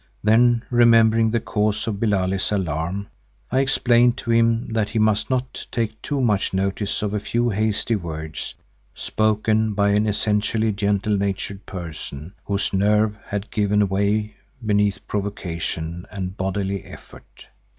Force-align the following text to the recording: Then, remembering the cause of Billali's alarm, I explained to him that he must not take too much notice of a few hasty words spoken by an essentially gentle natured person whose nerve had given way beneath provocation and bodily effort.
Then, 0.23 0.63
remembering 0.71 1.29
the 1.29 1.39
cause 1.39 1.85
of 1.85 1.99
Billali's 1.99 2.51
alarm, 2.51 3.09
I 3.51 3.59
explained 3.59 4.17
to 4.17 4.31
him 4.31 4.69
that 4.73 4.89
he 4.89 4.97
must 4.97 5.29
not 5.29 5.67
take 5.71 6.01
too 6.01 6.19
much 6.19 6.55
notice 6.55 7.03
of 7.03 7.13
a 7.13 7.19
few 7.19 7.51
hasty 7.51 7.95
words 7.95 8.55
spoken 8.95 9.75
by 9.75 9.89
an 9.89 10.07
essentially 10.07 10.71
gentle 10.73 11.15
natured 11.15 11.67
person 11.67 12.33
whose 12.45 12.73
nerve 12.73 13.15
had 13.27 13.51
given 13.51 13.87
way 13.89 14.33
beneath 14.65 15.07
provocation 15.07 16.07
and 16.11 16.35
bodily 16.35 16.83
effort. 16.83 17.45